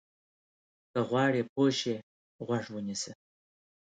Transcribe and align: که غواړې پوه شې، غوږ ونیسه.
که 0.91 0.99
غواړې 1.09 1.41
پوه 1.51 1.69
شې، 1.79 1.95
غوږ 2.45 2.65
ونیسه. 2.71 3.11